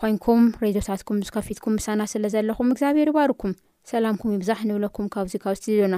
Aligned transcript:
ኮንኩም 0.00 0.42
ሬድዮታትኩም 0.64 1.18
ዝከፊትኩም 1.26 1.74
ምሳና 1.78 2.00
ስለ 2.12 2.24
ዘለኹም 2.36 2.68
እግዚኣብሄር 2.74 3.08
ይባርኩም 3.12 3.52
ሰላምኩም 3.92 4.30
ይብዛሕ 4.36 4.60
ንብለኩም 4.68 5.06
ካብዚ 5.14 5.32
ካውስቲልና 5.44 5.94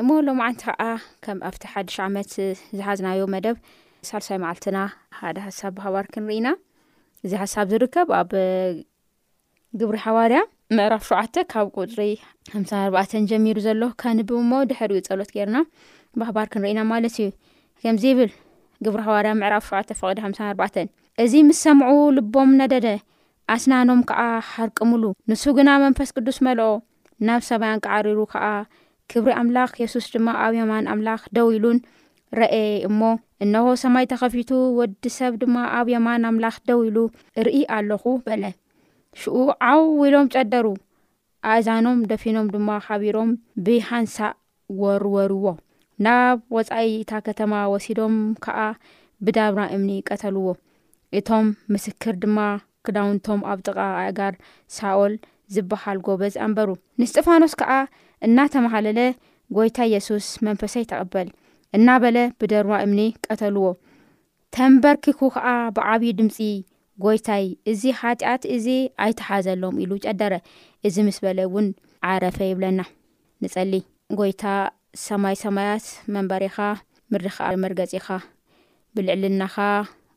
እሞ 0.00 0.08
ሎ 0.24 0.28
ዓንቲ 0.46 0.60
ከዓ 0.68 0.82
ከም 1.24 1.38
ኣብቲ 1.48 1.62
ሓደሽ 1.74 1.94
ዓመት 2.06 2.32
ዝሓዝናዮ 2.78 3.20
መደብ 3.34 3.56
ሳልሳይ 4.08 4.38
መዓልትና 4.42 4.78
ሓደ 5.18 5.36
ሓሳብ 5.44 5.72
ባህባር 5.78 6.06
ክንርኢና 6.14 6.48
እዚ 7.24 7.32
ሓሳብ 7.42 7.70
ዝርከብ 7.72 8.08
ኣብ 8.18 8.28
ግብሪ 9.80 9.96
ሓዋርያ 10.04 10.40
ምዕራፍ 10.76 11.04
ሸዓተ 11.08 11.34
ካብ 11.52 11.66
ቁፅሪ 11.78 12.02
54ባ 12.60 12.94
ጀሚሩ 13.32 13.56
ዘሎ 13.68 13.82
ከንብብ 14.02 14.30
ሞ 14.50 14.60
ድሕር 14.72 14.92
ዩ 14.98 15.02
ፀሎት 15.08 15.30
ገርና 15.38 15.58
ባህባር 16.22 16.46
ክንርእና 16.52 16.82
ማለት 16.92 17.16
እዩ 17.20 17.28
ከምዚብል 17.82 18.30
ግብሪ 18.84 19.00
ሃዋርያ 19.10 19.32
ምዕራብ 19.42 19.64
ሸውዕ 19.70 19.84
ፈቅዲ 20.02 20.20
54 20.30 20.80
እዚ 21.24 21.32
ምስ 21.50 21.60
ሰምዑ 21.66 21.90
ልቦም 22.16 22.50
ነደደ 22.62 22.88
ኣስናኖም 23.54 24.00
ከዓ 24.10 24.20
ሓርቅምሉ 24.54 25.02
ንሱ 25.30 25.42
ግና 25.60 25.68
መንፈስ 25.86 26.10
ቅዱስ 26.18 26.38
መልኦ 26.48 26.68
ናብ 27.26 27.42
ሰብያን 27.52 27.80
ቀዓሪሩ 27.86 28.18
ከዓ 28.34 28.44
ክብሪ 29.12 29.32
ኣምላኽ 29.40 29.70
የሱስ 29.82 30.06
ድማ 30.14 30.28
ኣብ 30.44 30.52
የማን 30.60 30.84
ኣምላኽ 30.94 31.20
ደው 31.36 31.48
ኢሉን 31.56 31.78
ረአየ 32.38 32.64
እሞ 32.88 33.00
እነሆ 33.44 33.66
ሰማይ 33.82 34.04
ተኸፊቱ 34.12 34.50
ወዲ 34.78 35.04
ሰብ 35.18 35.32
ድማ 35.42 35.56
ኣብ 35.78 35.86
የማን 35.94 36.24
ኣምላኽ 36.30 36.56
ደው 36.68 36.80
ኢሉ 36.88 36.96
ርኢ 37.46 37.58
ኣለኹ 37.76 38.04
በለ 38.26 38.44
ሽኡ 39.22 39.36
ዓው 39.70 39.82
ኢሎም 40.06 40.26
ጨደሩ 40.34 40.66
ኣእዛኖም 41.52 41.98
ደፊኖም 42.10 42.46
ድማ 42.54 42.68
ሓቢሮም 42.86 43.30
ብሃንሳእ 43.66 44.34
ወርወሩዎ 44.82 45.44
ናብ 46.04 46.38
ወፃኢ 46.56 46.88
እታ 47.02 47.10
ከተማ 47.26 47.52
ወሲዶም 47.72 48.16
ከዓ 48.46 48.58
ብዳብራ 49.26 49.62
እምኒ 49.76 49.90
ቀተልዎ 50.08 50.48
እቶም 51.20 51.46
ምስክር 51.74 52.14
ድማ 52.24 52.38
ክዳውንቶም 52.86 53.40
ኣብ 53.52 53.58
ጥቃቃ 53.66 54.00
ጋር 54.18 54.34
ሳኦል 54.78 55.14
ዝበሃል 55.54 55.98
ጎበ 56.08 56.22
ዝኣንበሩ 56.34 56.70
ንእስጢፋኖስ 56.98 57.52
ከዓ 57.62 57.70
እናተመሃለለ 58.26 59.00
ጎይታ 59.56 59.78
የሱስ 59.94 60.28
መንፈሰይ 60.46 60.84
ተቕበል 60.92 61.28
እና 61.76 61.88
በለ 62.02 62.18
ብደርማ 62.40 62.74
እምኒ 62.84 63.00
ቀተልዎ 63.32 63.66
ተንበርኪኩ 64.56 65.20
ከዓ 65.34 65.48
ብዓብዪ 65.76 66.10
ድምፂ 66.20 66.38
ጎይታይ 67.04 67.44
እዚ 67.70 67.82
ሓጢኣት 68.00 68.42
እዚ 68.54 68.66
ኣይትሓዘሎም 69.04 69.74
ኢሉ 69.84 69.92
ጨደረ 70.06 70.34
እዚ 70.88 70.96
ምስ 71.06 71.18
በለ 71.24 71.40
እውን 71.48 71.66
ዓረፈ 72.12 72.38
ይብለና 72.50 72.80
ንፀሊ 73.44 73.72
ጎይታ 74.20 74.44
ሰማይ 75.06 75.36
ሰማያት 75.44 75.86
መንበሪኻ 76.14 76.56
ምሪክኣ 77.12 77.46
መርገፂኻ 77.64 78.08
ብልዕልናኻ 78.96 79.56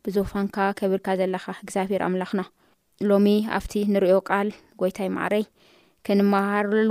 ብዝውፋንካ 0.06 0.58
ከብርካ 0.80 1.08
ዘለኻ 1.20 1.46
እግዚኣብሄር 1.64 2.04
ኣምላኽና 2.08 2.42
ሎሚ 3.10 3.28
ኣብቲ 3.58 3.74
ንሪኦ 3.94 4.18
ቃል 4.30 4.48
ጎይታይ 4.82 5.10
ማዕረይ 5.18 5.44
ክንመሃረሉ 6.08 6.90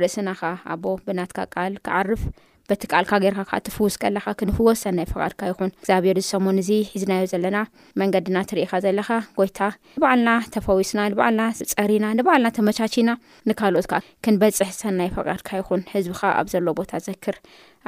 ርእስናኻ 0.00 0.40
ኣቦ 0.72 0.84
ብናትካ 1.06 1.38
ቃል 1.54 1.72
ክዓርፍ 1.86 2.22
በቲ 2.70 2.82
ቃልካ 2.94 3.12
ጌርካ 3.22 3.40
ካ 3.50 3.58
ትፍውስ 3.66 3.94
ከለካ 4.02 4.26
ክንህዎ 4.40 4.72
ሰናይ 4.80 5.06
ፈቓድካ 5.12 5.40
ይኹን 5.50 5.70
እግዚኣብሄር 5.76 6.18
ዝሰሙን 6.22 6.58
እዚ 6.62 6.68
ሒዝናዮ 6.90 7.22
ዘለና 7.32 7.58
መንገድና 8.00 8.36
እትርኢኻ 8.44 8.72
ዘለኻ 8.84 9.08
ጎይታ 9.38 9.58
ንበዓልና 9.96 10.30
ተፈዊስና 10.54 11.00
ንባልና 11.12 11.42
ፀሪና 11.72 12.04
ንበዕልና 12.18 12.52
ተመቻቺና 12.58 13.10
ንካልኦት 13.50 13.86
ክንበፅሕ 14.26 14.70
ሰናይ 14.82 15.10
ፈቓድካ 15.16 15.50
ይኹን 15.60 15.82
ህዝቢኻ 15.94 16.22
ኣብ 16.38 16.46
ዘሎ 16.54 16.66
ቦታ 16.80 16.92
ዘክር 17.08 17.38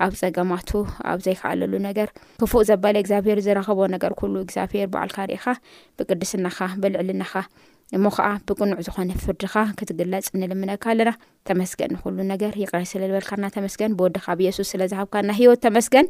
ኣብ 0.06 0.12
ፀገማቱ 0.22 0.70
ኣብ 1.12 1.18
ዘይከኣለሉ 1.26 1.74
ነገር 1.88 2.10
ክፉእ 2.42 2.64
ዘበለ 2.70 2.96
እግዚኣብሄር 3.02 3.40
ዝረኸቦ 3.46 3.80
ነገር 3.94 4.12
ኩሉ 4.22 4.34
እግዚኣብሄር 4.46 4.88
በዓልካ 4.94 5.18
ርኢኻ 5.30 5.44
ብቅድስናኻ 6.00 6.58
ብልዕልናኻ 6.84 7.34
እሞ 7.96 8.04
ከዓ 8.16 8.26
ብቅኑዕ 8.48 8.78
ዝኾነ 8.86 9.10
ፍርድኻ 9.22 9.54
ክትግለጽ 9.78 10.26
ንልምነካ 10.40 10.84
ኣለና 10.92 11.10
ተመስገን 11.48 11.90
ንኩሉ 11.94 12.16
ነገር 12.32 12.52
ይቀሪ 12.62 12.84
ስለ 12.92 13.02
ዝበልካ 13.10 13.30
ና 13.42 13.52
ተመስገን 13.56 13.96
ብወድካ 13.98 14.26
ኣብ 14.34 14.40
ኢየሱስ 14.44 14.68
ስለ 14.74 14.82
ዝሃብካና 14.92 15.28
ሂወት 15.40 15.60
ተመስገን 15.66 16.08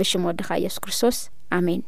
ብሽሙ 0.00 0.22
ወድኻ 0.30 0.48
ኢየሱስ 0.62 0.82
ክርስቶስ 0.86 1.18
ኣሜን 1.58 1.82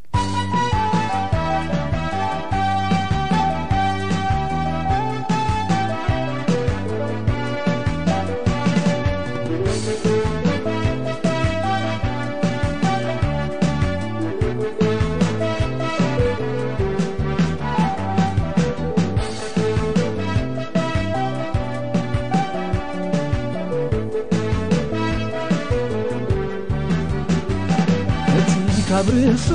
ብርእሱ 29.07 29.49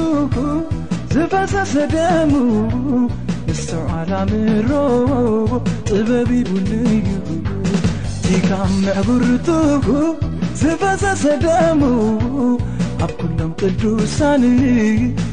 ዝበፀሰደም 1.14 2.32
ንስዓላምሮዎ 3.48 5.50
ጽበብ 5.90 6.30
ቡን 6.48 6.68
እዩ 6.94 7.08
ቲካብ 8.24 8.72
መዕብርቱሁ 8.86 9.88
ዝበፀሰደምዉ 10.62 12.30
ኣብ 13.06 13.12
ኩሎም 13.20 13.52
ቅዱሳን 13.60 14.44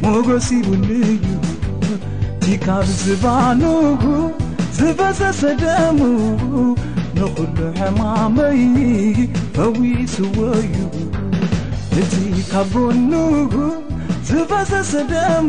ሞጐስ 0.04 0.48
ይቡን 0.58 0.84
እዩ 1.10 1.26
ቲካብ 2.44 2.86
ዝባኑሁ 3.04 4.02
ዝበዘ 4.78 5.20
ሰደሙ 5.40 5.98
ንኹሉ 7.18 7.58
ሕማመይ 7.80 8.60
ፈዊስዎ 9.56 10.34
እዩ 10.62 10.74
እቲ 12.02 12.14
ካብ 12.52 12.66
ቦኑጉ 12.74 13.54
ዝፈሰሰ 14.28 14.90
ደም 15.12 15.48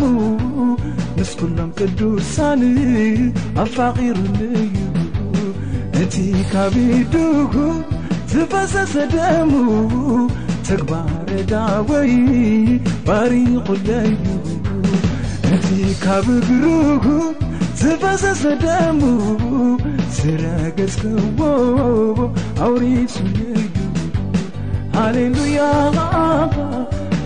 ምስ 1.18 1.32
ኩሎም 1.40 1.70
ቅዱሳን 1.78 2.62
ኣፋቒሩሉዩ 3.64 4.74
እቲ 6.04 6.16
ካብ 6.52 6.76
ዱሁ 7.14 7.54
ዝፈሰሰ 8.32 8.94
ደም 9.16 9.52
ተግባረዳወይ 10.70 12.14
ባሪቑለዩ 13.10 14.12
እቲ 15.58 15.68
ካብ 16.06 16.28
ግዱጉ 16.50 17.06
ዝፈሰሰ 17.84 18.44
ደም 18.66 19.00
ዝረገዝ 20.18 20.96
ከዎዎ 21.04 21.42
ኣውሪሱሉዩ 22.66 23.70
ሃሌሉያ 25.00 25.62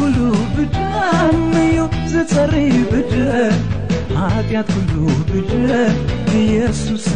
ሉዩዝት 0.00 2.32
ሉ 4.90 4.98
ብ 5.30 5.32
የሱ 6.54 6.86
ሰ 7.06 7.08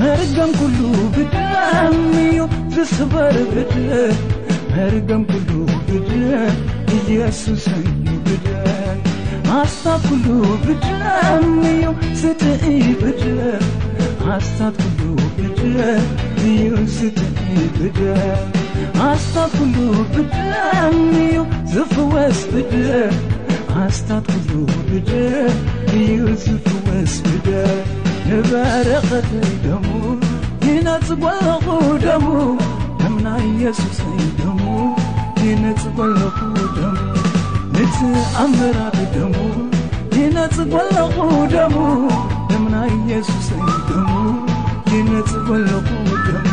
መርገም 0.00 0.50
ሉ 0.76 0.78
ብዩ 1.14 2.40
ዝበር 2.94 3.36
ብ 3.52 3.54
መርገም 4.74 5.22
ሉ 5.46 5.48
ብ 5.88 5.90
ኢየሱ 6.98 7.42
ሰዩ 7.66 7.86
ብስታት 9.48 10.04
ሉ 10.24 10.26
ብዩ 10.66 10.88
ዝእ 12.20 12.92
ብ 13.00 13.02
ስታት 14.28 14.78
ሉ 14.98 15.00
ብ 15.38 15.40
ዩ 16.52 16.54
ዝእ 16.96 17.18
ብደ 17.78 17.98
ኣስታት 19.06 19.52
ኩሉ 19.58 19.76
ብደ 20.14 20.34
ንዩ 21.12 21.36
ዝፍወስ 21.72 22.38
ብድ 22.52 22.72
ኣስታት 23.84 24.26
ኩሉ 24.32 24.68
ብድ 24.88 25.10
እዩ 25.98 26.16
ዝፍወስ 26.44 27.12
ብደ 27.28 27.48
ንበረኸተይ 28.28 29.52
ደም 29.64 29.86
ይነጽ 30.68 31.08
ጐለኹ 31.22 31.66
ደም 32.04 32.26
ደምና 33.00 33.26
ኢየሱሰይ 33.50 34.20
ደሙ 34.40 34.64
ይነጽ 35.46 35.82
ጐለኹ 35.98 36.38
ደሙ 36.78 36.96
ንቲኣምራር 37.74 38.98
ደሙ 39.16 39.36
ይነጽ 40.18 40.56
ጐለኹ 40.74 41.16
ደም 41.54 41.76
ደምና 42.50 42.74
ኢየሱሰይ 42.98 43.66
ደሙ 43.90 44.10
ይነጽ 44.94 45.32
ጐለኹ 45.48 45.88
ደሙ 46.28 46.48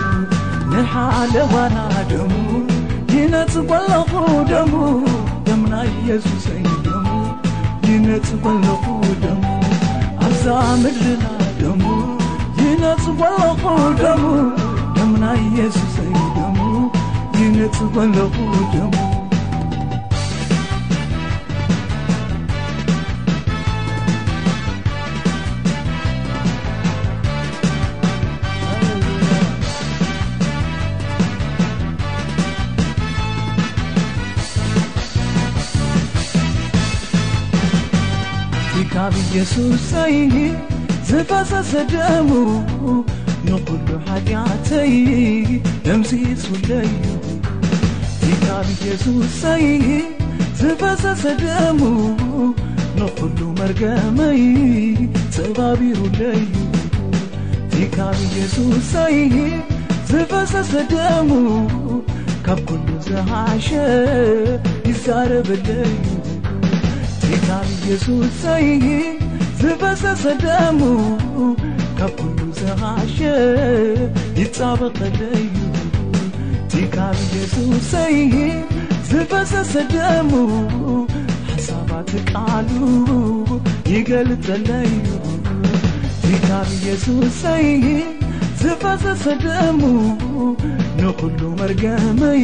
ሓለባና 0.92 1.77
ደ 2.10 2.24
ይነጽ 3.16 3.54
ለ 3.89 4.00
ደ 4.50 4.54
ደና 5.48 5.74
ሱ 6.44 6.56
ይነጽ 7.89 8.30
ለኹ 8.66 8.83
ደ 9.24 9.36
ኣብዛምድና 10.25 11.25
ደ 11.62 11.75
ይነጽ 12.63 13.06
ለ 13.22 14.04
ደ 14.04 14.16
ደም 14.98 15.16
ኢየሱሰ 15.44 15.95
ደሙ 16.38 16.60
ይነጽ 17.39 17.77
ለኹ 18.18 18.38
ደሙ 18.75 19.05
ብየዝፈሰሰደሙ 39.13 40.60
ንዂሉ 43.48 43.75
ሓድተይ 44.06 44.94
ለምዚጹለዩ 45.88 46.94
ቲካብ 48.22 48.68
የይ 48.86 49.90
ዝፈሰሰ 50.60 51.24
ደሙ 51.44 51.81
ንዂሉ 53.00 53.40
መርገመይ 53.60 54.42
ጸባቢሩለዩ 55.36 56.44
ቲካብየሱይ 57.74 59.18
ዝፈሰሰደሙ 60.12 61.30
ካብ 62.46 62.60
ኩሉ 62.69 62.88
ዘሓሸ 63.10 63.69
ይዛረበለዩ 64.90 65.94
የስውይዝሰሰ 67.88 68.62
ደሙ 70.44 70.80
ካብ 71.98 72.12
ኩሉ 72.20 72.40
ዘሸ 72.60 73.18
ይጻበቀለዩ 74.40 75.44
ቲካብየስውሰይ 76.72 78.18
ዝፈሰሰ 79.10 79.74
ደአሙ 79.94 80.32
ሓሳባት 81.50 82.10
ቃሉ 82.32 82.74
ይገልጸለዩ 83.94 84.94
ቲካብየስውሰይ 86.24 87.68
ዝፈሰሰ 88.64 89.24
ደአሙ 89.46 89.82
ንዂሉ 91.02 91.42
መርገመይ 91.62 92.44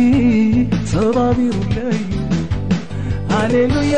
ጸባቢሩለዩ 0.92 2.02
ሃሌሉያ 3.34 3.98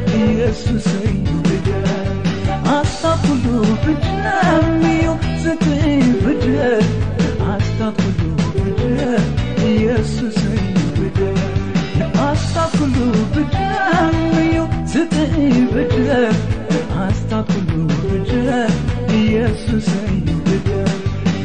ብዩዝስትሉየሱሰዩ 9.60 10.76
ብደ 10.98 11.20
ሉ 12.94 12.98
ዩ 14.54 14.56
ስትኢ 14.92 15.36
ብድ 15.74 15.94
ኣስታክሉ 17.04 17.72
ብጀ 18.10 18.32
ኢየሱሰይ 19.20 20.16
ደ 20.68 20.70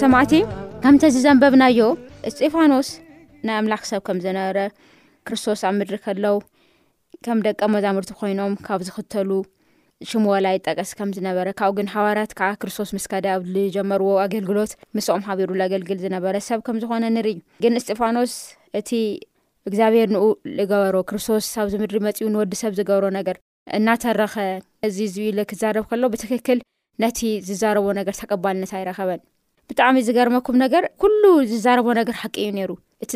ሰማዕቲ 0.00 0.32
ከምንተዝዘንበብናዮ 0.82 1.78
እስጢፋኖስ 2.28 2.88
ንኣምላኽ 3.46 3.82
ሰብ 3.90 4.00
ከም 4.06 4.18
ዝነበረ 4.24 4.58
ክርስቶስ 5.26 5.60
ኣብ 5.68 5.74
ምድሪ 5.80 5.96
ከለው 6.06 6.36
ከም 7.26 7.38
ደቀ 7.48 7.60
መዛሙርቲ 7.76 8.10
ኮይኖም 8.20 8.52
ካብ 8.68 8.80
ዝኽተሉ 8.88 9.30
ሽሙወላ 10.10 10.46
ይጠቀስ 10.52 10.90
ከም 10.98 11.10
ዝነበረ 11.16 11.48
ካብኡ 11.58 11.72
ግን 11.78 11.88
ሓዋራት 11.94 12.30
ከዓ 12.38 12.46
ክርስቶስ 12.60 12.90
ምስ 12.96 13.06
ከደ 13.12 13.26
ኣብ 13.36 13.42
ዝጀመርዎ 13.54 14.08
ኣገልግሎት 14.26 14.72
ምስኦም 14.96 15.22
ሓቢሩ 15.26 15.48
ዝገልግል 15.60 15.98
ዝነበረ 16.04 16.36
ሰብ 16.46 16.60
ከም 16.66 16.76
ዝኮነ 16.82 17.04
ንር 17.16 17.26
እዩ 17.32 17.38
ግን 17.62 17.74
እስጢፋኖስ 17.80 18.32
እቲ 18.80 18.90
እግዚኣብሄር 19.70 20.08
ንኡ 20.14 20.24
ዝገበሮ 20.60 20.96
ክርስቶስ 21.10 21.48
ኣብዚ 21.64 21.72
ምድሪ 21.82 21.98
መፅኡ 22.06 22.28
ንወዲ 22.36 22.52
ሰብ 22.62 22.72
ዝገብሮ 22.78 23.04
ነገር 23.18 23.36
እናተረኸ 23.78 24.36
እዚ 24.88 24.96
ዝብኢሉ 25.16 25.38
ክዛረብ 25.50 25.84
ከሎ 25.90 26.02
ብትክክል 26.14 26.58
ነቲ 27.04 27.18
ዝዛረቦ 27.50 27.86
ነገር 28.00 28.14
ተቀባልነት 28.22 28.72
ኣይረኸበን 28.78 29.20
ብጣዕሚ 29.70 29.96
ዝገርመኩም 30.06 30.56
ነገር 30.62 30.84
ኩሉ 31.02 31.22
ዝዛረቦ 31.50 31.88
ነገር 31.98 32.14
ሓቂ 32.20 32.34
እዩ 32.42 32.48
ነይሩ 32.56 32.70
እቲ 33.04 33.12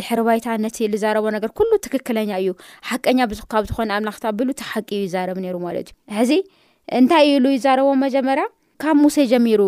ድሕሪ 0.00 0.20
ባይታ 0.26 0.46
ነቲ 0.64 0.76
ዝዛረቦ 0.94 1.24
ነገር 1.36 1.50
ኩሉ 1.58 1.70
ትክክለኛ 1.86 2.30
እዩ 2.42 2.50
ሓቀኛ 2.88 3.18
ብዙ 3.30 3.40
ካብ 3.52 3.64
ዝኾነ 3.68 3.90
ኣምላክት 3.98 4.24
ብሉ 4.38 4.48
ቲ 4.58 4.62
ሓቂ 4.72 4.88
ዩ 4.98 5.02
ይዛረብ 5.06 5.38
ሩ 5.54 5.58
ማለት 5.66 5.88
እዩ 5.92 6.16
ሕዚ 6.18 6.32
እንታይ 6.98 7.26
ኢሉ 7.36 7.44
ይዛረቦ 7.56 7.88
መጀመርያ 8.04 8.44
ካብ 8.84 8.96
ሙሴ 9.04 9.16
ጀሚሩ 9.32 9.60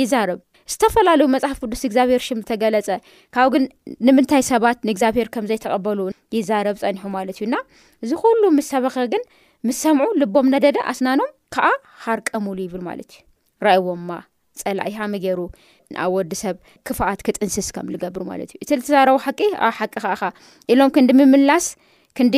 ይዛርብ 0.00 0.38
ዝተፈላለዩ 0.72 1.26
መፅሓፍ 1.34 1.58
ቅዱስ 1.62 1.82
እግዚኣብሄር 1.88 2.22
ሽም 2.28 2.38
ተገለፀ 2.48 2.88
ካብኡ 3.34 3.50
ግን 3.54 3.64
ንምንታይ 4.06 4.42
ሰባት 4.50 4.78
ንእግዚኣብሄር 4.88 5.28
ከምዘይተቐበሉ 5.34 5.98
ይዛረብ 6.36 6.76
ፀኒሑ 6.82 7.04
ማለት 7.16 7.38
እዩና 7.40 7.54
እዚ 8.06 8.10
ኩሉ 8.22 8.42
ምስ 8.58 8.68
ሰበኸ 8.74 8.96
ግን 9.14 9.24
ምስ 9.68 9.78
ሰምዑ 9.86 10.08
ልቦም 10.22 10.48
ነደደ 10.54 10.78
ኣስናኖም 10.92 11.32
ከዓ 11.56 11.68
ካርቀምሉ 12.04 12.58
ይብል 12.68 12.82
ማለት 12.90 13.12
እዩ 13.74 13.78
ዎማ 13.90 14.10
ፀላ 14.62 14.80
ሃመ 14.96 15.12
ገይሩ 15.24 15.40
ንኣብ 15.94 16.12
ወዲሰብ 16.16 16.56
ክፍኣት 16.88 17.20
ክጥንስስ 17.26 17.68
ከም 17.74 17.86
ዝገብር 17.94 18.22
ማለት 18.30 18.48
እዩ 18.54 18.58
እቲ 18.66 18.70
ዝተዛረቡ 18.80 19.16
ሓቂ 19.26 19.40
ኣብ 19.66 19.74
ሓቂ 19.78 19.90
ከኣኻ 20.02 20.22
ኢሎም 20.72 20.90
ክንዲ 20.96 21.10
ምምላስ 21.20 21.66
ክንዲ 22.18 22.36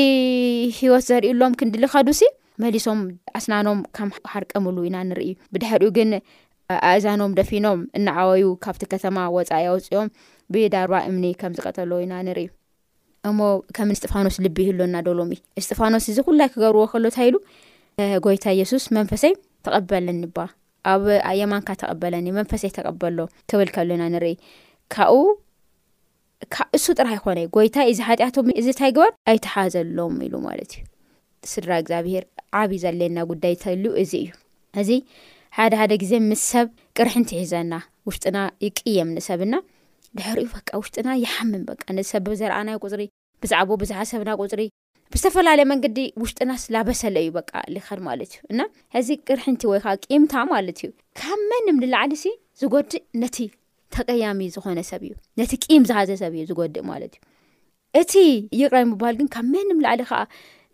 ሂወት 0.79 1.05
ዘርእሎም 1.09 1.53
ክንዲልኸዱሲ 1.61 2.23
መሊሶም 2.63 3.01
ኣስናኖም 3.39 3.81
ከም 3.97 4.09
ሓርቀምሉ 4.33 4.77
ኢና 4.89 4.97
ንርኢ 5.11 5.31
ብድሕሪኡ 5.55 5.91
ግን 5.97 6.13
ኣእዛኖም 6.91 7.33
ደፊኖም 7.39 7.81
እናዓወዩ 7.99 8.45
ካብቲ 8.65 8.83
ከተማ 8.93 9.19
ወፃኢ 9.37 9.65
ኣውፅኦም 9.73 10.09
ብዳርባ 10.55 10.95
እምኒ 11.11 11.25
ከም 11.43 11.53
ዝቀጠሎ 11.59 11.93
ኢና 12.05 12.15
ንርኢ 12.29 12.47
እሞ 13.29 13.39
ከም 13.77 13.89
እስጢፋኖስ 13.95 14.37
ልቢህሎ 14.45 14.81
እና 14.89 14.97
ደሎም 15.07 15.31
ስጢፋኖስ 15.65 16.05
እዚ 16.11 16.19
ኩላይ 16.27 16.49
ክገብርዎ 16.55 16.85
ከሎ 16.93 17.05
ንታኢሉ 17.13 17.37
ጎይታ 18.25 18.47
የሱስ 18.61 18.85
መንፈሰይ 18.97 19.33
ተቐበለኒ 19.67 20.21
በ 20.37 20.47
ኣብ 20.93 21.05
ኣየማንካ 21.31 21.69
ተቐበለኒ 21.83 22.27
መንፈሰ 22.39 22.63
ተቀበሎ 22.77 23.19
ክብል 23.51 23.69
ከሎና 23.77 24.03
ንርኢ 24.15 24.35
ካብኡብ 24.95 25.37
እሱ 26.77 26.85
ጥራሕ 26.99 27.15
ይኮነ 27.19 27.39
እዩ 27.43 27.49
ጎይታ 27.57 27.77
እዚ 27.91 27.99
ሓጢያቶም 28.09 28.49
እዚ 28.61 28.67
እታይ 28.75 28.93
ግባር 28.97 29.11
ኣይተሓዘሎም 29.33 30.15
ኢሉ 30.27 30.35
ማለት 30.49 30.71
እዩ 30.77 30.85
ስድራ 31.53 31.71
እግዚኣብሄር 31.83 32.25
ዓብዪ 32.61 32.79
ዘለየና 32.85 33.19
ጉዳይ 33.31 33.55
ተል 33.63 33.85
እዚ 34.03 34.13
እዩ 34.25 34.29
እዚ 34.83 34.91
ሓደ 35.57 35.73
ሓደ 35.81 35.93
ግዜ 36.03 36.13
ምስ 36.31 36.43
ሰብ 36.53 36.67
ቅርሕ 36.97 37.15
እንትይሕዘና 37.21 37.75
ውሽጥና 38.09 38.39
ይቅየምኒሰብ 38.67 39.41
ና 39.53 39.57
ድሕሪኡ 40.19 40.47
ፈቃ 40.55 40.69
ውሽጢና 40.81 41.11
ይሓምም 41.25 41.63
በቃ 41.71 41.83
ነሰብዘረኣናይ 41.99 42.77
ቁፅሪ 42.85 43.03
ብዛዕ 43.43 43.65
ብዙሓ 43.83 43.99
ሰብና 44.13 44.31
ቁፅሪ 44.43 44.63
ብዝተፈላለየ 45.13 45.67
መንገዲ 45.71 45.99
ውሽጢናስ 46.23 46.63
ላበሰለ 46.75 47.15
እዩ 47.23 47.29
በቃ 47.37 47.53
ሊኸል 47.75 48.01
ማለት 48.09 48.31
እዩ 48.35 48.41
እና 48.53 48.61
እዚ 48.99 49.09
ቅርሕንቲ 49.29 49.63
ወይ 49.71 49.79
ከዓ 49.85 49.93
ቂምታ 50.07 50.35
ማለት 50.51 50.79
እዩ 50.81 50.89
ካብ 51.21 51.39
መንንም 51.53 51.77
ንላዕሊ 51.85 52.13
ሲ 52.23 52.27
ዝጎድእ 52.61 53.01
ነቲ 53.23 53.37
ተቀያሚ 53.97 54.41
ዝኾነ 54.55 54.79
ሰብ 54.91 55.03
እዩ 55.09 55.15
ነቲ 55.41 55.53
ቂም 55.67 55.83
ዝሃዘሰብ 55.91 56.33
እዩ 56.39 56.43
ዝጎድእ 56.51 56.85
ማለት 56.91 57.13
እዩ 57.19 57.25
እቲ 58.03 58.13
ይቅራይ 58.61 58.85
ምባሃል 58.93 59.17
ግን 59.21 59.29
ካብ 59.37 59.47
መንም 59.57 59.79
ላዕሊ 59.87 60.03
ከዓ 60.13 60.21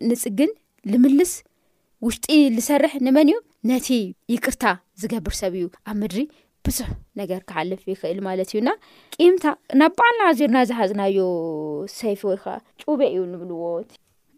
ንፅግን 0.09 0.51
ልምልስ 0.91 1.33
ውሽጢ 2.07 2.27
ዝሰርሕ 2.57 2.95
ንመን 3.07 3.27
እዩ 3.33 3.37
ነቲ 3.71 3.87
ይቅርታ 4.35 4.65
ዝገብር 5.03 5.35
ሰብ 5.41 5.53
እዩ 5.59 5.65
ኣብ 5.89 5.95
ምድሪ 6.03 6.21
ብዙሕ 6.67 6.89
ነገር 7.21 7.39
ክሓልፍ 7.49 7.81
ይኽእል 7.93 8.19
ማለት 8.29 8.49
እዩና 8.53 8.69
ቂምታ 9.15 9.45
ናብ 9.79 9.93
በዕልና 9.99 10.31
ዚርና 10.39 10.59
ዝሃዝናዮ 10.71 11.17
ሰይፊ 11.99 12.21
ወይከዓ 12.31 12.55
ጩበ 12.81 12.99
እዩ 13.13 13.21
ንብልዎ 13.33 13.63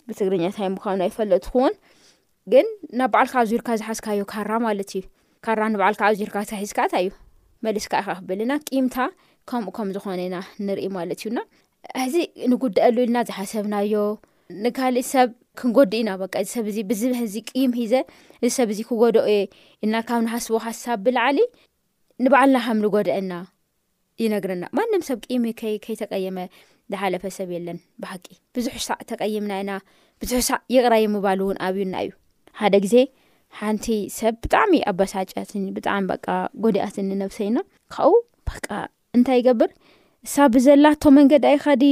ብትግርኛታይ 0.10 0.68
ምዃኑ 0.74 1.00
ኣይፈለጥኩ 1.08 1.54
እውን 1.62 1.74
ግን 2.52 2.66
ናብ 3.00 3.10
በዓልካዓ 3.14 3.42
ኣዙርካ 3.46 3.70
ዝሓዝካዮ 3.80 4.22
ካራ 4.32 4.52
ማለት 4.66 4.90
እዩ 4.98 5.02
ካራ 5.46 5.62
ንበዓልካዓ 5.74 6.08
ኣዙርካ 6.14 6.38
ሳሒዝካኣታ 6.52 6.94
እዩ 7.04 7.10
መልስካ 7.66 7.94
ኢካ 8.02 8.10
ክብል 8.20 8.40
ና 8.52 8.56
ቂምታ 8.70 8.96
ከምኡ 9.50 9.70
ከም 9.78 9.90
ዝኾነ 9.96 10.20
ኢና 10.28 10.38
ንርኢ 10.66 10.86
ማለት 10.98 11.20
እዩና 11.24 11.40
ሕዚ 12.04 12.16
ንጉድአሉ 12.52 12.96
ኢልና 13.06 13.20
ዝሓሰብናዮ 13.30 13.94
ንካሊእ 14.64 15.08
ሰብ 15.14 15.30
ክንጎዲ 15.60 15.94
ኢና 16.04 16.10
በ 16.22 16.26
እዚ 16.42 16.48
ሰብዚ 16.58 16.78
ብዝበ 16.90 17.22
ዚ 17.34 17.44
ቂም 17.52 17.72
ሒዘ 17.80 17.94
እዚ 18.44 18.52
ሰብ 18.58 18.70
ዚ 18.78 18.86
ክጎደኦ 18.90 19.28
የ 19.36 19.38
ኢልና 19.84 19.96
ካብ 20.10 20.22
ንሓስቦ 20.26 20.54
ሓሳብ 20.68 20.98
ብላዕሊ 21.06 21.38
ንበዓልና 22.26 22.58
ከምልጎደአና 22.68 23.32
ይነግርና 24.24 24.66
ማንም 24.78 25.02
ሰብ 25.10 25.20
ቅሚ 25.32 25.46
ከይተቀየመ 25.86 26.40
ዝሓለፈሰብ 26.92 27.50
የለን 27.56 27.80
ብሃቂ 28.02 28.26
ብዙሕ 28.56 28.76
ሳዕ 28.88 29.00
ተቀይምናኢና 29.10 29.72
ብዙሕ 30.22 30.40
ሳዕ 30.50 30.60
ይቅራ 30.74 30.94
ይምባል 31.04 31.40
እውን 31.46 31.58
ኣብዩና 31.68 31.96
እዩ 32.06 32.12
ሓደ 32.60 32.76
ግዜ 32.86 32.96
ሓንቲ 33.60 33.88
ሰብ 34.20 34.36
ብጣዕሚ 34.44 34.74
ኣበሳጫያትኒ 34.92 35.66
ብጣዕሚ 35.76 36.02
በ 36.12 36.16
ጎዲኣት 36.64 36.96
ንነብሰይና 37.10 37.58
ካብኡ 37.96 38.14
በ 38.48 38.78
እንታይ 39.18 39.38
ይገብር 39.42 39.70
እሳ 40.28 40.36
ብዘላቶ 40.54 41.04
መንገድ 41.18 41.44
ኣይካዲ 41.52 41.84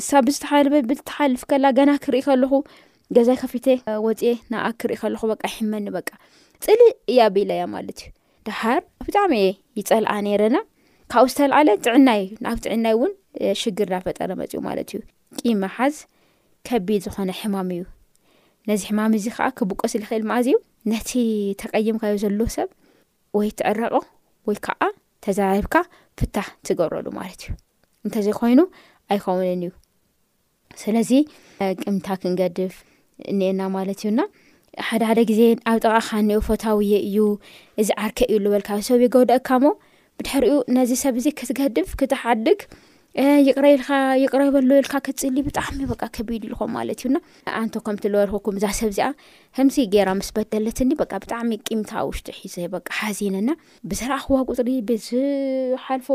እሳ 0.00 0.10
ብዝተሓልበብዝተሓልፍ 0.26 1.42
ከላ 1.50 1.66
ገና 1.78 1.90
ክርኢ 2.04 2.20
ከለኹ 2.28 2.52
ገዛ 3.16 3.28
ከፊት 3.42 3.66
ወፅ 4.06 4.22
ንኣ 4.52 4.64
ክርኢ 4.80 4.94
ከለኩ 5.02 5.22
በ 5.32 5.34
ይሕመኒ 5.50 5.86
በ 5.96 6.00
ፅሊእ 6.64 6.92
እያ 7.12 7.20
ቢላያ 7.34 7.62
ማለት 7.74 7.98
እዩ 8.04 8.10
ድሃር 8.48 8.80
ብጣዕሚ 9.06 9.34
እየ 9.44 9.48
ይፀልዓ 9.80 10.12
ነይረና 10.26 10.56
ካብኡ 11.12 11.26
ዝተላዓለ 11.32 11.68
ጥዕናይ 11.84 12.22
ብ 12.44 12.58
ጥዕናይ 12.64 12.94
እውን 12.96 13.12
ሽግር 13.60 13.88
ናፈጠረ 13.94 14.30
መፅኡ 14.40 14.58
ማለት 14.68 14.88
እዩ 14.96 15.00
ቂመሓዝ 15.40 15.96
ከቢድ 16.68 17.00
ዝኾነ 17.06 17.30
ሕማም 17.40 17.68
እዩ 17.74 17.82
ነዚ 18.68 18.80
ሕማም 18.90 19.12
እዚ 19.18 19.26
ከዓ 19.36 19.46
ክቡቀስ 19.58 19.92
ዝክእል 20.00 20.22
ማኣዝዩ 20.30 20.54
ነቲ 20.92 21.10
ተቀይምካዮ 21.62 22.14
ዘሎ 22.22 22.40
ሰብ 22.56 22.68
ወይ 23.38 23.48
ትዕረቆ 23.58 23.94
ወይ 24.48 24.56
ከዓ 24.66 24.82
ተዘራርብካ 25.26 25.76
ፍታሕ 26.20 26.48
ትገብረሉ 26.66 27.06
ማለት 27.20 27.40
እዩ 27.46 27.52
እንተዘይኮይኑ 28.06 28.60
ኣይኸውንን 29.12 29.62
እዩ 29.68 29.72
ስለዚ 30.84 31.10
ቅምታ 31.82 32.06
ክንገድፍ 32.22 32.74
ኒአና 33.38 33.60
ማለት 33.78 34.00
እዩና 34.04 34.20
ሓደ 34.86 35.02
ሓደ 35.08 35.20
ግዜ 35.30 35.40
ኣብ 35.70 35.78
ጠቃካ 35.84 36.08
እኒኦ 36.24 36.40
ፎታዊየ 36.48 36.94
እዩ 37.08 37.18
እዚዓርከ 37.82 38.18
እዩ 38.30 38.38
ልበልካሰብ 38.44 38.98
የገደአካሞ 39.04 39.64
ድሕሪኡ 40.24 40.52
ነዚ 40.76 40.90
ሰብ 41.04 41.14
እዚ 41.20 41.26
ክትገድፍ 41.38 41.90
ክትሓድግ 42.00 42.60
ይቅረልይቅረበለልካ 43.48 44.92
ክትፅእሊ 45.06 45.36
ብጣዕሚ 45.46 45.78
በ 45.90 45.94
ከቢድ 46.16 46.42
ልኹም 46.50 46.70
ማለት 46.76 46.98
እዩና 47.02 47.16
ኣንቶ 47.60 47.74
ከምእት 47.86 48.04
ዝበርክኩም 48.12 48.56
እዛ 48.58 48.66
ሰብእዚኣ 48.78 49.06
ከምዚ 49.56 49.76
ገራ 49.94 50.08
ምስ 50.18 50.28
በደለትኒ 50.36 50.90
በ 51.00 51.04
ብጣዕሚ 51.22 51.50
ቂምታ 51.68 51.92
ውሽጢ 52.08 52.28
ሒዘ 52.40 52.56
በ 52.74 52.80
ሓዚነና 52.98 53.48
ብዝረአ 53.90 54.18
ኽዋ 54.26 54.38
ቁፅሪ 54.50 54.68
ብዝሓልፎ 54.90 56.08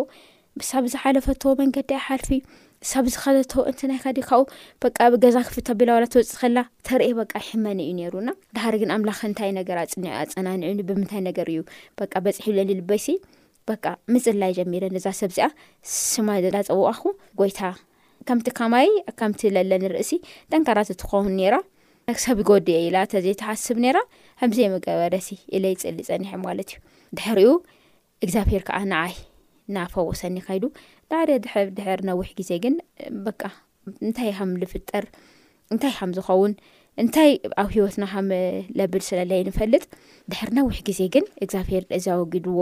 ብሰብ 0.60 0.86
ዝሓለፈቶ 0.94 1.44
መንገዲ 1.62 1.92
ሓልፊ 2.06 2.30
ሰብ 2.92 3.06
ዝኸዘተ 3.14 3.54
እንናይ 3.88 4.14
ዲካ 4.18 4.30
ብገዛ 5.14 5.36
ክፍቢላ 5.50 5.92
ትወፅከላ 6.14 6.58
ተርእ 6.88 7.12
በ 7.20 7.24
ሕመነ 7.50 7.80
እዩ 7.92 8.08
ሩና 8.16 8.30
ድሃር 8.56 8.76
ግን 8.82 8.92
ኣምላኽ 8.96 9.20
ንታይ 9.34 9.52
ነገር 9.60 9.78
ኣፅኒ 9.86 10.06
ኣፀናኒዑኒ 10.22 10.80
ብምንታይ 10.90 11.24
ነገር 11.30 11.48
እዩ 11.56 11.62
በ 12.00 12.10
በፅሒ 12.28 12.48
ብለኒ 12.54 12.72
ልበይሲ 12.82 13.08
በቃ 13.70 13.86
ምፅላይ 14.14 14.52
ጀሚረ 14.58 14.84
እዛ 15.00 15.08
ሰብእዚኣ 15.22 15.48
ስማ 15.96 16.30
ዳፀውቃኹ 16.56 17.02
ጎይታ 17.40 17.60
ከምቲ 18.28 18.48
ከማይ 18.60 18.88
ከምቲ 19.20 19.42
ዘለንርእሲ 19.56 20.12
ጠንካራትትኸውን 20.52 21.34
ኔራ 21.42 21.56
ሰብ 22.26 22.40
ገዲየ 22.50 22.78
ኢላ 22.88 22.98
ተዘይተሓስብ 23.12 23.78
ነራ 23.84 23.98
ከምዘይ 24.40 24.68
መቀበረሲ 24.76 25.28
ኢለ 25.56 25.66
ይፅሊ 25.74 25.98
ፀኒሐ 26.08 26.32
ማለት 26.46 26.70
እዩ 26.76 26.80
ድሕሪ 27.18 27.40
ኡ 27.50 27.54
እግዚኣብር 28.26 28.64
ከዓ 28.68 28.80
ንኣይ 28.92 29.14
ናፈ 29.76 29.94
ወሰኒ 30.10 30.38
ካይሉ 30.48 30.66
ዳዕር 31.12 31.30
ድድሕር 31.62 32.00
ነዊሕ 32.10 32.28
ግዜ 32.40 32.52
ግን 32.64 32.76
በ 33.26 33.30
እንታይ 34.08 34.30
ከም 34.38 34.52
ልፍጠር 34.62 35.06
እንታይ 35.74 35.94
ከም 36.00 36.12
ዝኸውን 36.18 36.54
እንታይ 37.02 37.30
ኣብ 37.62 37.70
ሂወትና 37.76 38.04
ከም 38.14 38.30
ለብድ 38.80 39.04
ስለለይ 39.10 39.42
ንፈልጥ 39.48 39.84
ድሕር 40.32 40.50
ነዊሕ 40.58 40.78
ግዜ 40.88 41.00
ግን 41.14 41.26
እግዚኣብሔር 41.44 41.84
ዕዘወጊድዎ 41.98 42.58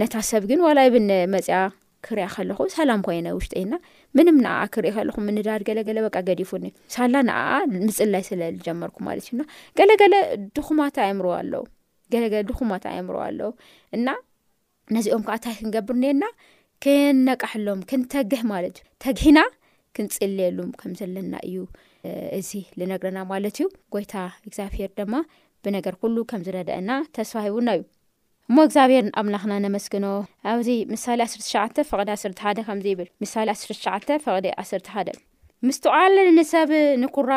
ነታ 0.00 0.14
ሰብ 0.30 0.44
ግን 0.50 0.60
ዋላ 0.66 0.78
ብን 0.94 1.06
መፅያ 1.34 1.58
ክሪያ 2.06 2.24
ከለኹ 2.34 2.58
ሰላም 2.76 3.00
ኮይነ 3.06 3.26
ውሽጢ 3.36 3.54
ኢና 3.62 3.74
ምንም 4.16 4.36
ንኣኣ 4.44 4.60
ክሪኢ 4.74 4.92
ከለኹ 4.96 5.16
ምንዳድ 5.28 5.60
ገለገለ 5.68 5.98
በ 6.04 6.08
ገዲፉኒ 6.28 6.64
ሳላ 6.94 7.14
ንኣኣ 7.28 7.48
ምፅላይ 7.72 8.22
ስለዝጀመርኩ 8.30 8.96
ማለት 9.08 9.24
እዩና 9.28 9.42
ገለገለ 9.80 10.14
ድኹማታ 10.58 10.96
ኣእምር 11.06 11.28
ኣለው 11.38 11.64
ገለለ 12.14 12.34
ድኹማታ 12.50 12.84
ኣየምር 12.94 13.16
ኣለው 13.28 13.50
እና 13.98 14.08
ነዚኦም 14.96 15.22
ከዓ 15.26 15.34
እታይ 15.38 15.54
ክንገብር 15.60 15.94
እኔኤና 15.98 16.24
ክንነቃሕሎም 16.84 17.80
ክንተግሕ 17.90 18.42
ማለት 18.52 18.76
እዩ 18.82 18.86
ተግሒና 19.06 19.38
ክንፅልየሉም 19.96 20.70
ከም 20.80 20.92
ዘለና 21.00 21.34
እዩ 21.48 21.56
እዚ 22.38 22.50
ዝነግረና 22.78 23.18
ማለት 23.32 23.56
እዩ 23.60 23.66
ጎይታ 23.94 24.14
እግዚኣብሄር 24.46 24.90
ድማ 24.98 25.14
ብነገር 25.64 25.94
ኩሉ 26.02 26.16
ከም 26.30 26.42
ዝረድአና 26.46 26.90
ተስባሂቡና 27.16 27.68
እዩ 27.76 27.82
እሞ 28.50 28.56
እግዚብሄር 28.66 29.06
ኣምላክና 29.20 29.52
ነመስግኖ 29.66 30.06
ኣብዚ 30.52 30.68
ምሳሌ 30.94 31.20
1ስሸዓ 31.30 31.64
ፈቅ 31.90 32.02
ስ 32.22 32.30
ደ 32.58 32.66
ከዚ 32.68 32.86
ብል 33.00 33.08
ሳ 33.32 33.44
ሸ 33.62 33.90
ቅ 33.96 35.16
ስል 35.80 36.16
ንሰብ 36.38 36.70
ንኩራ 37.04 37.32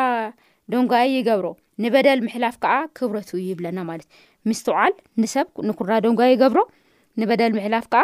ደንይ 0.72 1.08
ይገብሮ 1.18 1.46
ንበደል 1.84 2.18
ምሕላፍ 2.26 2.56
ከዓ 2.62 2.74
ክብረት 2.98 3.30
ይብለናማለት 3.48 4.08
እ 4.44 4.50
ምስትል 4.50 4.92
ንሰብ 5.22 5.46
ንኩራ 5.68 5.90
ደንጓይ 6.04 6.30
ይገብሮ 6.34 6.60
ንበደል 7.20 7.52
ምሕላፍ 7.58 7.86
ከዓ 7.94 8.02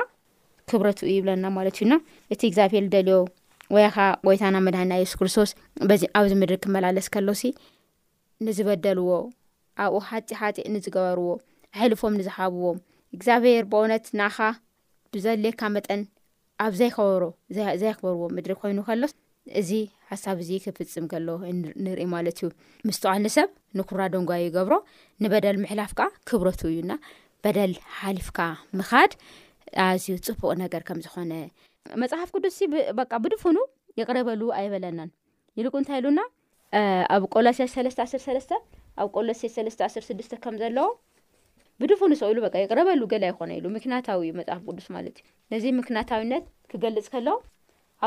ክብረትኡ 0.70 1.08
ይብለና 1.16 1.44
ማለት 1.58 1.76
እዩና 1.78 1.94
እቲ 2.34 2.40
ግዚብሄር 2.52 2.86
ደልዮ 2.94 3.18
ወይ 3.74 3.84
ኻ 3.94 3.98
ቆይታና 4.26 4.56
መድና 4.66 4.92
የሱስ 5.00 5.16
ክርስቶስ 5.20 5.50
ኣብዚ 6.18 6.32
ምድሪ 6.40 6.56
ክመላለስ 6.64 7.06
ከሎሲ 7.14 7.42
ንዝበደልዎ 8.46 9.08
ኣብኡ 9.84 9.98
ሓጢ 10.08 10.28
ሓጢእ 10.40 10.68
ንዝገበርዎ 10.74 11.28
ሕልፎም 11.80 12.14
ንዝሓብዎም 12.20 12.78
እግዚኣብሔር 13.16 13.64
ብውነት 13.72 14.04
ንኻ 14.20 14.36
ብዘሌየካ 15.14 15.60
መጠን 15.76 16.00
ኣብ 16.64 16.72
ዘይኸበሮ 16.80 17.22
ዘይክበርዎ 17.82 18.22
ምድሪ 18.36 18.52
ኮይኑ 18.62 18.78
ከሎ 18.88 19.02
እዚ 19.60 19.70
ሓሳብ 20.10 20.36
እዚ 20.44 20.50
ክፍፅም 20.64 21.04
ከሎ 21.12 21.28
ንሪኢ 21.84 22.06
ማለት 22.14 22.38
እዩ 22.40 22.46
ምስተዋኒሰብ 22.88 23.48
ንኩራ 23.78 24.00
ደንጓ 24.14 24.30
ይገብሮ 24.44 24.74
ንበደል 25.22 25.56
ምሕላፍ 25.64 25.90
ካ 25.98 26.02
ክብረቱ 26.28 26.60
እዩና 26.72 26.92
በደል 27.44 27.72
ሓሊፍካ 27.98 28.38
ምኻድ 28.78 29.12
ኣዝዩ 29.86 30.14
ፅቡቅ 30.38 30.52
ነገር 30.64 30.82
ከም 30.88 30.98
ዝኾነ 31.04 31.32
መፅሓፍ 32.02 32.28
ቅዱስ 32.36 32.56
በቃ 33.00 33.10
ብድፉኑ 33.24 33.58
የቕረበሉ 34.00 34.40
ኣይበለናን 34.58 35.10
ይልቁ 35.58 35.74
እንታይ 35.80 35.98
ኢሉና 36.02 36.20
ኣብ 37.14 37.24
ቆሎሴ 37.34 37.60
313 37.74 38.54
ኣብ 39.02 39.08
ቆሎሴ 39.16 39.42
316 39.56 40.34
ከምዘለዎ 40.44 40.88
ብድፉን 41.80 42.12
ስ 42.18 42.28
ኢሉ 42.32 42.38
ይቅረበሉ 42.62 43.00
ገላ 43.12 43.24
ይኮነ 43.30 43.50
ኢሉ 43.58 43.66
ምክንያታዊ 43.76 44.28
መፅሓፍ 44.38 44.60
ቅዱስ 44.68 44.86
ማለት 44.96 45.16
እዩ 45.20 45.26
ነዚ 45.52 45.64
ምክንያታዊነት 45.80 46.44
ክገልፅ 46.70 47.06
ከሎ 47.14 47.28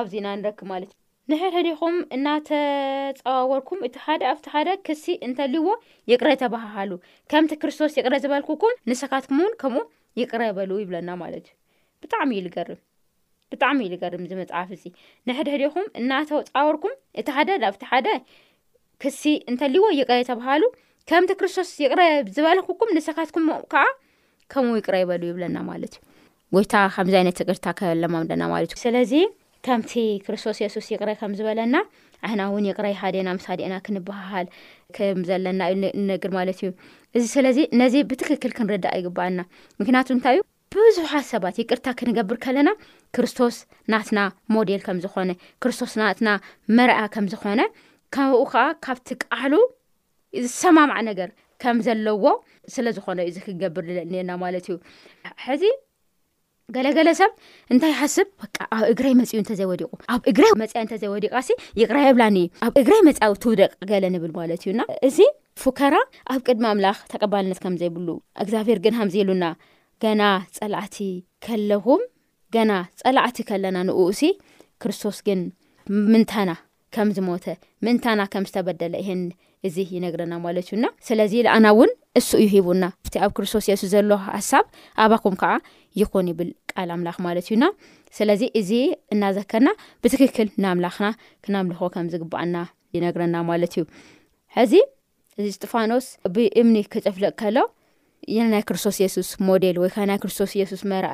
ኣብዚና 0.01 0.27
ንረክብ 0.39 0.67
ማለት 0.73 0.89
እዩ 0.93 0.97
ንሕርሕሪኹም 1.31 1.95
እናተፀዋወርኩም 2.17 3.81
እቲ 3.87 3.95
ሓደ 4.05 4.21
ኣብቲ 4.31 4.45
ሓደ 4.53 4.69
ክሲ 4.89 5.03
እንተልይዎ 5.29 5.67
ይቅረ 6.11 6.29
ተባሃሃሉ 6.43 6.91
ከምቲ 7.33 7.53
ክርስቶስ 7.63 7.97
ይቕረ 7.99 8.15
ዝበልኩኩም 8.25 8.77
ንስኻትኩም 8.91 9.41
እውን 9.43 9.55
ከምኡ 9.63 9.83
ይቅረበሉ 10.21 10.71
ይብለና 10.83 11.09
ማለእዩጣሚ 11.23 12.31
ብጣዕሚ 13.53 13.79
ኢሉ 13.87 13.95
ገርም 14.03 14.23
ዝመፅሓፍ 14.31 14.69
እዚ 14.75 14.83
ንሕድሕድኹም 15.27 15.85
እናተ 16.01 16.29
ፃወርኩም 16.51 16.93
እቲ 17.21 17.27
ሓደ 17.37 17.49
ብቲ 17.75 17.83
ሓደ 17.91 18.07
ክሲ 19.03 19.21
እንተልይዎ 19.51 19.85
ይቅረ 19.99 20.19
ተባሃሉ 20.29 20.63
ከምቲ 21.09 21.31
ክርስቶስ 21.39 21.69
ይቅረ 21.83 22.01
ዝበልኩኩም 22.35 22.89
ንሰካትኩም 22.97 23.45
ከዓ 23.73 23.85
ከምኡ 24.53 24.73
ይቅረ 24.81 24.95
ይበሉ 25.03 25.23
ይብለና 25.31 25.57
ማለት 25.71 25.95
እዩ 25.97 26.05
ጎይታ 26.55 26.75
ከምዚ 26.95 27.15
ይነት 27.21 27.39
ቅርታ 27.47 27.65
ከለማለና 27.79 28.43
ማለት 28.53 28.71
እዩ 28.73 28.79
ስለዚ 28.85 29.13
ከምቲ 29.67 29.93
ክርስቶስ 30.25 30.59
የሱስ 30.63 30.87
ይቅረ 30.93 31.09
ከም 31.21 31.31
ዝበለና 31.39 31.75
ኣሕና 32.27 32.41
እውን 32.49 32.67
ይቅረይ 32.69 32.95
ሓደና 33.01 33.27
መሳደእና 33.37 33.75
ክንበሃል 33.85 34.47
ከም 34.97 35.19
ዘለና 35.29 35.61
ንነግር 36.01 36.31
ማለት 36.37 36.59
እዩ 36.63 36.69
እዚ 37.17 37.23
ስለዚ 37.35 37.59
ነዚ 37.81 37.95
ብትክክል 38.11 38.53
ክንርዳእ 38.59 38.97
ይግበአልና 39.01 39.41
ምክንያቱ 39.81 40.07
እንታይ 40.17 40.37
እዩ 40.39 40.43
ብዙሓት 40.75 41.25
ሰባት 41.33 41.55
ይቅርታ 41.61 41.87
ክንገብር 41.99 42.37
ከለና 42.45 42.69
ክርስቶስ 43.15 43.55
ናትና 43.91 44.19
ሞዴል 44.55 44.81
ከም 44.87 44.97
ዝኾነ 45.03 45.31
ክርስቶስ 45.63 45.93
ናትና 46.01 46.29
መርኣ 46.77 46.97
ከም 47.13 47.27
ዝኾነ 47.31 47.61
ካብኡ 48.15 48.39
ከዓ 48.53 48.65
ካብቲ 48.85 49.07
ቃሉ 49.25 49.53
ዝሰማማዕ 50.45 50.99
ነገር 51.09 51.29
ከም 51.61 51.77
ዘለዎ 51.87 52.25
ስለዝኾነ 52.73 53.17
እዩእዚ 53.29 53.39
ክገብር 53.47 53.83
ንለልኔና 53.89 54.31
ማለት 54.43 54.67
እዩ 54.69 54.75
ሕዚ 55.45 55.63
ገለገለ 56.75 57.09
ሰብ 57.21 57.31
እንታይ 57.73 57.93
ሓስብ 57.99 58.27
ኣብ 58.77 58.83
እግራይ 58.93 59.13
መፅኡ 59.21 59.33
እንተዘይወዲቁ 59.41 59.89
ኣብ 60.13 60.21
እግራይ 60.31 60.51
መፅያ 60.61 60.81
እተዘይወዲቃ 60.87 61.33
ሲ 61.47 61.51
ይቕራይ 61.81 62.05
የብላኒእዩ 62.09 62.49
ኣብ 62.67 62.75
እግራይ 62.81 63.01
መፅያዊ 63.07 63.33
ትውደቕ 63.45 63.71
ገለ 63.91 64.03
ንብል 64.15 64.31
ማለት 64.39 64.61
እዩና 64.67 64.81
እዚ 65.09 65.17
ፉከራ 65.63 65.95
ኣብ 66.33 66.41
ቅድሚ 66.49 66.65
ኣምላኽ 66.73 66.99
ተቀባልነት 67.13 67.61
ከም 67.65 67.75
ዘይብሉ 67.83 68.07
እግዚብሔር 68.45 68.81
ግን 68.85 68.95
ከምዘኢሉና 68.99 69.45
ገና 70.03 70.23
ፀላዕቲ 70.57 70.97
ከለኹም 71.45 72.01
ገና 72.55 72.71
ፀላዕቲ 73.01 73.37
ከለና 73.49 73.77
ንኡኡሲ 73.89 74.21
ክርስቶስ 74.81 75.17
ግን 75.27 75.39
ምንተና 76.11 76.49
ከም 76.95 77.09
ዝሞተ 77.17 77.45
ምንታና 77.85 78.21
ከም 78.33 78.43
ዝተበደለ 78.49 78.93
እሄን 79.01 79.21
እዚ 79.67 79.75
ይነግረና 79.95 80.33
ማለት 80.45 80.67
እዩና 80.69 80.85
ስለዚ 81.07 81.33
ለኣና 81.45 81.65
እውን 81.73 81.91
ንሱ 82.19 82.29
እዩ 82.43 82.47
ሂቡና 82.53 82.85
ቲ 83.13 83.21
ኣብ 83.25 83.31
ክርስቶስ 83.37 83.65
የሱ 83.71 83.81
ዘሎ 83.93 84.11
ሃሳብ 84.27 84.65
ኣባኩም 85.03 85.35
ከዓ 85.41 85.51
ይኮን 86.01 86.27
ይብል 86.31 86.49
ቃል 86.71 86.89
ኣምላኽ 86.95 87.17
ማለት 87.27 87.45
እዩና 87.49 87.67
ስለዚ 88.17 88.41
እዚ 88.59 88.71
እናዘከና 89.15 89.67
ብትክክል 90.03 90.47
ንኣምላኽና 90.63 91.09
ክናምልኮ 91.45 91.81
ከምዝግባኣና 91.95 92.57
ይነግረና 92.97 93.35
ማለት 93.51 93.75
እዩ 93.79 93.83
ሕዚ 94.59 94.73
እዚእስጢፋኖስ 95.41 96.05
ብእምኒ 96.37 96.77
ክጨፍለቅ 96.93 97.33
ከሎ 97.43 97.57
የናይ 98.35 98.63
ክርስቶስ 98.69 98.97
የሱስ 99.01 99.29
ሞዴል 99.47 99.75
ወይከ 99.83 99.95
ናይ 100.09 100.17
ክርስቶስ 100.23 100.51
እየሱስ 100.57 100.81
መርኣ 100.91 101.13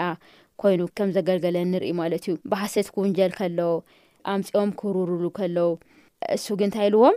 ኮይኑ 0.62 0.82
ከም 0.97 1.10
ዘገልገለ 1.17 1.58
ንርኢ 1.71 1.89
ማለት 1.99 2.23
እዩ 2.30 2.34
ብሃሰት 2.51 2.88
ክውንጀል 2.95 3.32
ከሎ 3.38 3.60
ኣምፂኦም 4.34 4.69
ክሩርሉ 4.80 5.23
ከሎ 5.38 5.58
እሱ 6.36 6.45
ግ 6.60 6.62
እንታይ 6.67 6.88
ኢልዎም 6.91 7.15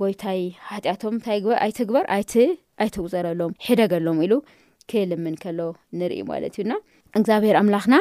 ጎይታይ 0.00 0.40
ሃጢኣቶም 0.70 1.14
ንታይኣይትግበር 1.18 2.04
ኣይትቁዘረሎም 2.80 3.52
ሒደገሎም 3.66 4.18
ኢሉ 4.26 4.34
ክልምን 4.92 5.36
ከሎ 5.42 5.60
ንርኢ 6.00 6.20
ማለት 6.32 6.54
እዩና 6.58 6.72
እግዚኣብሔር 7.20 7.56
ኣምላኽና 7.62 7.94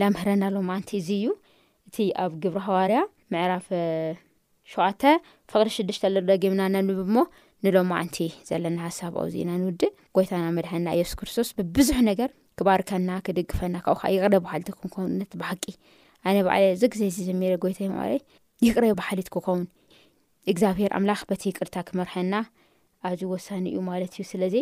ላምህረናሎምኣንቲ 0.00 0.90
እዚ 1.00 1.08
እዩ 1.20 1.28
እቲ 1.88 1.96
ኣብ 2.24 2.32
ግብሪ 2.44 2.62
ሃዋርያ 2.68 3.00
ምዕራፍ 3.34 3.66
ሸዓተ 4.72 5.02
ፍቅሪ 5.52 5.68
ሽዱሽተ 5.78 6.04
ኣሎደጊምናነ 6.10 6.74
ንብ 6.88 7.00
ሞ 7.14 7.26
ንሎ 7.64 7.76
ማዓንቲ 7.90 8.16
ዘለና 8.48 8.78
ሃሳብ 8.86 9.12
ኣዊ 9.20 9.28
ዜና 9.34 9.50
ንውድእ 9.60 9.92
ጎይታና 10.16 10.46
መድሐና 10.56 10.86
የሱስ 10.98 11.14
ክርስቶስ 11.20 11.48
ብዙሕርክፈናይረ 11.76 13.20
ዚዜይረ 20.46 20.88
ኸሄ 21.20 21.30
በቲ 21.30 21.44
ቅርታ 21.58 21.76
ክመርሐና 21.88 22.34
ኣዝዩ 23.08 23.26
ወሳኒ 23.34 23.64
እዩ 23.72 23.78
ማለት 23.90 24.12
እዩ 24.18 24.24
ስለዚ 24.32 24.56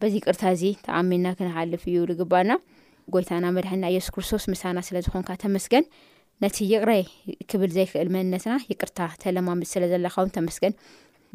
በዚ 0.00 0.14
ቅርታ 0.26 0.42
እዚ 0.56 0.62
ተኣሚና 0.86 1.26
ክነሓልፍ 1.38 1.82
እዩ 1.92 1.98
ግባአና 2.20 2.52
ጎይታና 3.14 3.44
መድሐና 3.56 3.82
የሱስ 3.94 4.12
ክርስቶስ 4.16 4.44
ምሳና 4.52 4.78
ስለዝኾንካ 4.88 5.30
ተመስገን 5.44 5.84
ነቲ 6.42 6.56
ይቕረ 6.72 6.92
ክብል 7.50 7.70
ዘይክእል 7.76 8.08
መንነትና 8.16 8.54
ይቅርታ 8.70 8.98
ተለማምፅ 9.24 9.68
ስለዘለካውን 9.74 10.32
ተመስገን 10.36 10.72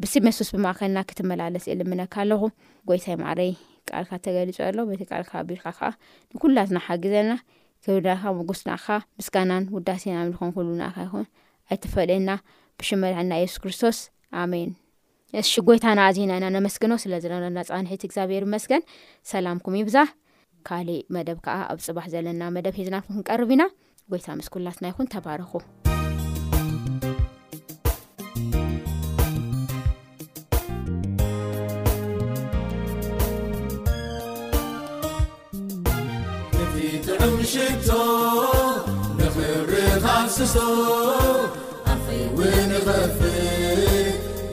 ብሲ 0.02 0.14
መስስ 0.24 0.48
ብማእከልና 0.56 0.98
ክትመላለስ 1.08 1.64
እልምነካ 1.72 2.14
ኣለኹ 2.22 2.42
ጎይታይ 2.88 3.16
ማዕረይ 3.22 3.50
ቃልካ 3.88 4.10
ተገሊ 4.24 4.48
ኣሎቢካከዓ 4.68 5.88
ንላትና 6.50 6.78
ሓጊዝ 6.86 7.14
ዘለና 7.86 8.10
ብካ 8.38 8.76
መስካ 9.18 9.34
ስውዳሴና 9.70 10.18
ይኹን 10.30 11.26
ኣይተፈልና 11.72 12.30
ብሽመርሐና 12.82 13.32
የሱስ 13.42 13.58
ክርስቶስ 13.64 13.98
ኣሜን 14.42 14.70
ንሺ 15.40 15.50
ጎይታ 15.68 15.86
ንኣዝናኢና 15.98 16.46
ነመስግኖ 16.56 16.92
ስለዝለናፃኒሒት 17.04 18.04
እግዚኣብሔር 18.08 18.46
መስገን 18.54 18.84
ሰላምኩም 19.32 19.76
ይብዛ 19.80 19.98
ካእ 20.70 20.90
መደብ 21.16 21.38
ከዓ 21.46 21.58
ኣብ 21.72 21.78
ፅባሕ 21.88 22.06
ዘለና 22.14 22.42
መደብ 22.56 22.74
ሒዝናኩክንቀርብ 22.82 23.52
ኢና 23.56 23.64
ጎይታ 24.14 24.28
ምስ 24.40 24.50
ላትና 24.68 24.86
ይን 24.94 25.08
ተባረኩ 25.16 25.52
أمشت 37.24 37.92
نغر 39.18 39.72
حفسص 40.06 40.56
أحو 41.86 42.40
نغفي 42.40 43.40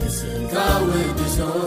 نسنكودش 0.06 1.66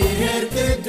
هرقد 0.00 0.88